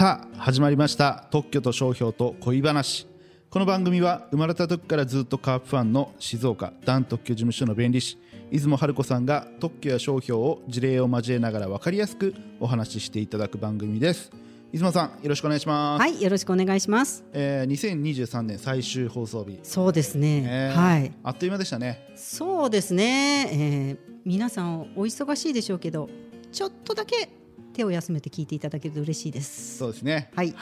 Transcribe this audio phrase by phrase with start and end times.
[0.00, 3.06] さあ始まりました特許と商標と恋話
[3.50, 8.16] この番組は生まれた時からずっとカープファンの静岡ダン特許事務所の弁理士
[8.50, 14.32] 出雲春子さんが特許や商標を事例を交えながら分かりやすくお話ししていただく番組です
[14.72, 17.22] 出雲さんよろしくお願いしますはい、よろしくお願いします。
[17.34, 20.44] えー、2023年最終放送日、そうですね。
[20.46, 21.12] えーはい。
[21.22, 23.50] あっという間でしたねそうですね。
[23.52, 26.08] えー皆さんお忙しいでしょうけど、
[26.52, 27.28] ちょっとだけ
[27.72, 29.78] 手を休めて聞いていただけると嬉しいです。
[29.78, 30.54] そうですねはい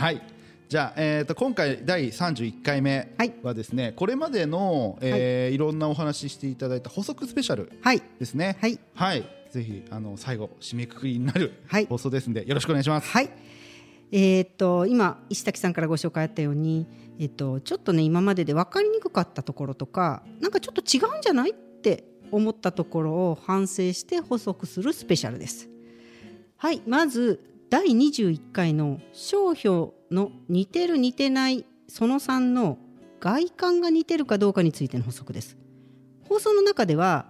[0.69, 8.03] じゃあ、えー、と今回第31回目はいはですね、これまでの、えーい、ろんなお話ししていただいた補足スペシャルはい。
[8.19, 8.79] ですねはい。
[8.95, 13.09] はい、ぜひあの最後締めくくりになるはい放送ですんで、よろしくお願いします。
[13.09, 13.31] はい。
[14.13, 16.87] えーっと今石崎さんからご紹介あったように、
[17.19, 25.71] えっとちょっとね今までで分かりにくかったところとか、なんかちょっと違うんじゃないって思ったところを反省して補足するスペシャルです。
[26.61, 32.79] はい、まず第21回の商標の似てる似てないその3の
[33.21, 35.57] 外観が似てるかどうかについての補足です。
[36.29, 37.27] 放送の中では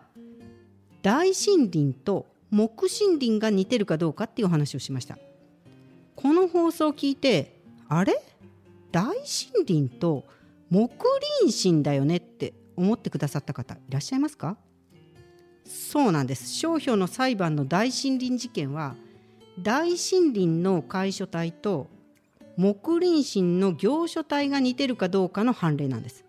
[1.02, 5.18] 大森林と木森林が似てるかどうかっていうお話をしました。
[6.16, 8.22] この放送を聞いてあれ？
[8.92, 9.18] 大森
[9.66, 10.24] 林と
[10.70, 10.90] 木
[11.44, 14.56] 林森だよねって思ってくださった方いらっしゃいますか？
[15.66, 18.96] そうなんです商標の裁判の大森林事件は
[19.60, 21.88] 大森林の楷書体と
[22.56, 26.24] 木林森の行書体が似てるかどうかの判例なんです。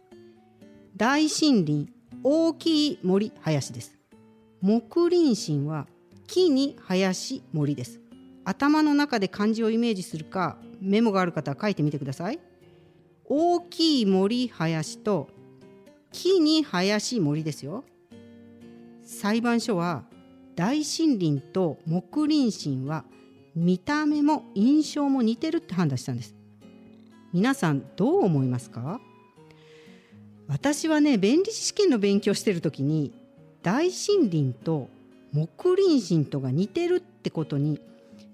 [0.98, 1.88] 大森林
[2.24, 3.98] 大きい森林です。
[4.62, 5.88] 木林森は
[6.28, 8.00] 木に林森です。
[8.46, 12.40] 頭の中で漢字をイメージするかメモがある方は書いてみてください。
[13.26, 15.30] 大きい森林と
[16.12, 17.84] 木に林森ですよ。
[19.04, 20.04] 裁判所は
[20.56, 23.06] 大森林と木林森は
[23.60, 26.34] 見た目も印象も似てるって判断したんです。
[27.34, 29.02] 皆さんどう思いますか？
[30.48, 33.14] 私はね弁理士試験の勉強してる時に
[33.62, 34.88] 大森林と
[35.34, 37.82] 木林森とが似てるってことに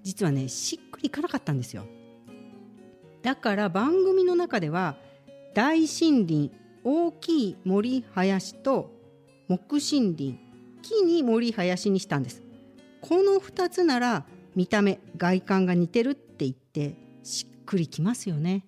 [0.03, 1.85] 実はねしっくりいかなかったんですよ。
[3.23, 4.95] だから番組の中では
[5.55, 6.51] 大森林
[6.83, 8.91] 大きい森林と
[9.49, 10.37] 木森林
[10.83, 12.43] 木に森林にしたんです。
[13.01, 18.65] この2つなら見た目外観が似てるって言ってしっくりきますよね。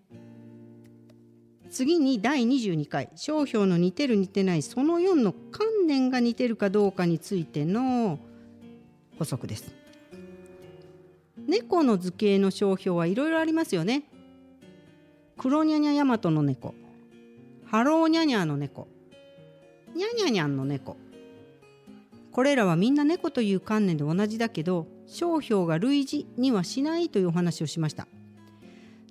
[1.70, 3.10] 次に第22回。
[3.16, 8.20] 商標の似てる似てないその4の観念が似てるかどうかについての
[9.18, 9.74] 補足です。
[11.48, 14.04] 猫の図形の商標はいろいろありますよね。
[15.38, 16.74] 黒ニャニャヤマトの猫。
[17.66, 18.88] ハローニャニャの猫。
[19.96, 20.98] ニャニャニャンの猫。
[22.38, 28.08] これらはみんな猫という観念で同じだけど商標が類似にはしないというお話をしました。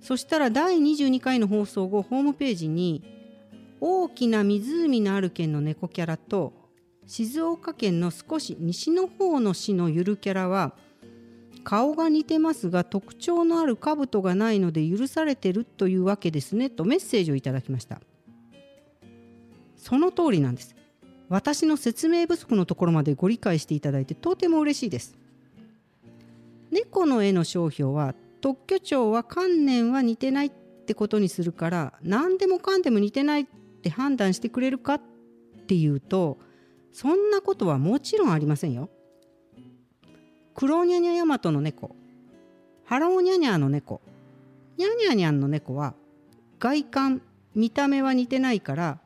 [0.01, 3.03] そしたら第22回の放送後ホームページに
[3.81, 6.53] 大きな湖のある県の猫キャラと
[7.05, 10.71] 静岡県の少し西の方の市のゆるキャラは
[11.65, 17.99] 顔が似てますが特徴のある兜がないので許されてるというわけですねとメッセージをいただきました。
[19.75, 20.76] その通りなんです。
[21.29, 25.17] 私の説明不足のところまでご理解していただいてとても嬉しいです。
[26.71, 33.45] 猫の絵の商標は特許庁は観念は似てないってことにするから何でもかんでも似てないっ
[33.81, 35.01] て判断してくれるかっ
[35.67, 36.37] ていうと
[36.93, 38.89] そんなことはもちろんありませんよ。
[40.55, 41.95] 黒ニャニャヤマトの猫
[42.85, 44.01] ハローニャニャの猫
[44.77, 45.93] ニャニャニャンの猫は
[46.59, 47.21] 外観
[47.53, 48.99] 見た目は似てないから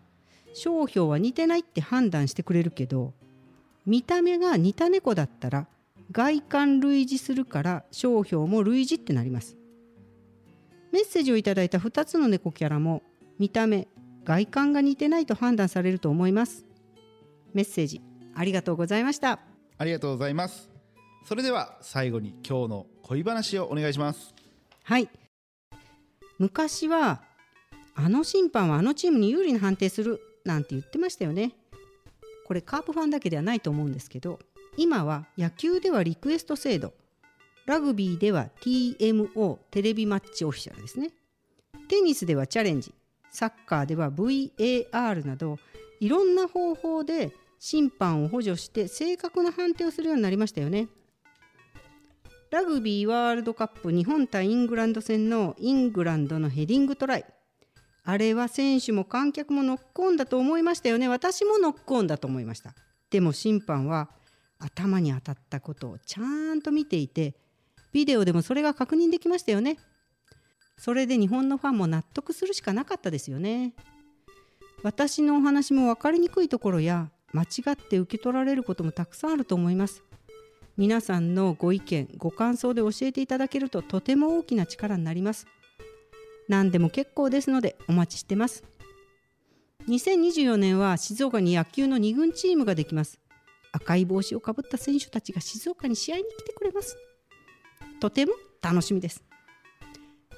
[0.54, 3.14] 商標は似てないって判断してくれるけど
[3.86, 5.68] 見た目が似た猫だったら
[6.12, 9.56] 外観類似するから商標も類似ってなります。
[10.92, 13.02] メッセージをいただいた2つの猫キャラも
[13.40, 13.88] 見た目
[14.26, 16.66] 外観が似てないと判断されると思います。
[17.54, 18.02] メッセージ
[18.36, 19.40] ありがとうございました。
[19.78, 20.70] ありがとうございます。
[21.26, 24.36] それでは最後に今日の恋話をお願いします。
[24.84, 25.10] はい。
[26.38, 27.22] 昔は
[27.96, 31.54] あの審判はあのチームに有利な判定するなんて言ってましたよね。
[32.46, 34.40] これカープファンだけではないと思うんですけど
[34.76, 36.94] 今は野球ではリクエスト制度
[37.66, 41.12] ラグビーでは TMO テレビマッチオフィシャルですね。
[41.88, 42.94] テニスではチャレンジ
[43.32, 45.60] サッカーでは VAR など
[46.00, 50.88] いろんな方法で審判を補助して正確な判定をするようになりましたよね。
[52.50, 57.26] ラグビーワールドカップ日本対イングランド戦のイングランドのヘディングトライ。
[58.04, 61.08] あれは選手も観客もノックオンだと思いましたよね。
[61.08, 62.74] 私もノックオンだと思いました。
[63.10, 64.10] でも審判は
[64.60, 66.22] 頭に当たったことをちゃ
[66.54, 67.36] んと見ていて
[67.92, 69.78] ビデオでもそれが確認できましたよね。
[70.78, 73.74] それで日本のファンも納得するしかなかったですよね。
[74.82, 80.04] 私のお話も分かりにくいところや間違って受け取られることもたくさんあると思います。
[80.78, 85.46] 皆さんのご意見ご感想で教えていただけるととても大きな力になります。
[86.52, 88.66] 何でも結構ですのでお待ちしてます。
[89.88, 93.22] 2024年は静岡に野球の2軍チームができます。
[93.72, 96.98] 赤い帽子をかぶった選手たちが静岡に試合に来てくれます。
[98.02, 99.24] とても楽しみです。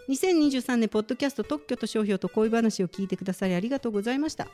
[0.07, 4.48] 2023年ポッドキャスト特許と商標と恋話を聞いてくださりありがとうございました。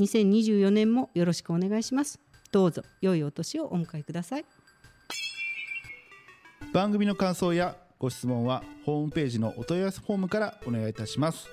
[0.00, 2.20] 2024年もよろしくお願いします。
[2.52, 4.44] どうぞ良いお年をお迎えください。
[6.74, 11.46] 番組の感想やご質問はホームページのお問い合わせフォームからお願いいたします。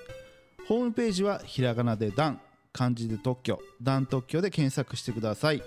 [0.68, 2.42] ホームページはひらがなで「ダン」
[2.74, 5.62] 漢字で特許「ダン特許」で検索してください。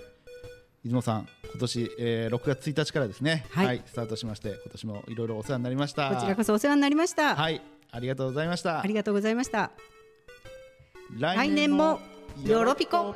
[0.83, 3.81] 出雲さん今年、えー、6月1日からですね、はい。
[3.85, 6.09] スタートしまして今年もいろいろお世話になりました。
[6.09, 8.81] こちらこそお世話になりました、はいありがとうございました。
[8.81, 9.71] ありがとうございました。
[11.17, 12.01] 来来年も
[12.43, 13.15] よろぴこ